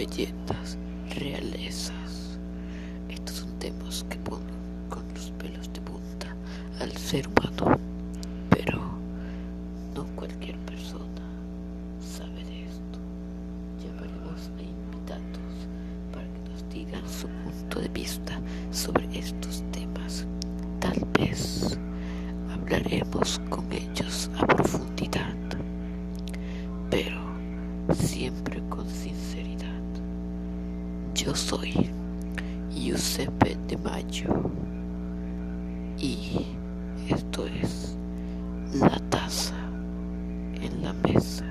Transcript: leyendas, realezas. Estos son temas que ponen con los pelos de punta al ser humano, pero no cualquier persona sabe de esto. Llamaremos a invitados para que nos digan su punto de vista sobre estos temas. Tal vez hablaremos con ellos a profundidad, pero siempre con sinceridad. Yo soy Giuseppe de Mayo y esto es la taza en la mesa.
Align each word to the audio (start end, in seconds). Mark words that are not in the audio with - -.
leyendas, 0.00 0.78
realezas. 1.14 2.38
Estos 3.10 3.36
son 3.36 3.50
temas 3.58 4.06
que 4.08 4.16
ponen 4.18 4.48
con 4.88 5.02
los 5.14 5.30
pelos 5.32 5.70
de 5.74 5.80
punta 5.82 6.34
al 6.80 6.90
ser 6.92 7.28
humano, 7.28 7.78
pero 8.48 8.80
no 9.94 10.04
cualquier 10.16 10.56
persona 10.60 11.22
sabe 12.00 12.42
de 12.44 12.64
esto. 12.64 12.98
Llamaremos 13.84 14.50
a 14.56 14.62
invitados 14.62 15.68
para 16.12 16.24
que 16.32 16.50
nos 16.50 16.66
digan 16.70 17.06
su 17.06 17.28
punto 17.44 17.80
de 17.80 17.88
vista 17.88 18.40
sobre 18.70 19.06
estos 19.12 19.62
temas. 19.70 20.26
Tal 20.80 21.06
vez 21.18 21.78
hablaremos 22.54 23.38
con 23.50 23.70
ellos 23.70 24.30
a 24.38 24.46
profundidad, 24.46 25.36
pero 26.88 27.20
siempre 27.92 28.62
con 28.70 28.88
sinceridad. 28.88 29.79
Yo 31.22 31.34
soy 31.34 31.74
Giuseppe 32.70 33.54
de 33.68 33.76
Mayo 33.76 34.50
y 35.98 36.46
esto 37.10 37.44
es 37.44 37.94
la 38.72 38.98
taza 39.10 39.54
en 40.62 40.82
la 40.82 40.94
mesa. 40.94 41.44